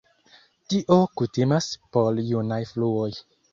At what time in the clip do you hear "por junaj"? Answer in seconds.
1.93-2.61